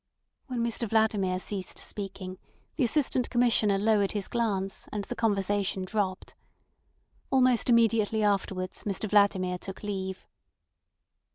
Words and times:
When 0.47 0.65
Mr 0.65 0.89
Vladimir 0.89 1.37
ceased 1.39 1.77
speaking 1.77 2.39
the 2.75 2.83
Assistant 2.83 3.29
Commissioner 3.29 3.77
lowered 3.77 4.13
his 4.13 4.27
glance, 4.27 4.89
and 4.91 5.03
the 5.03 5.15
conversation 5.15 5.85
dropped. 5.85 6.33
Almost 7.29 7.69
immediately 7.69 8.23
afterwards 8.23 8.83
Mr 8.83 9.07
Vladimir 9.07 9.59
took 9.59 9.83
leave. 9.83 10.25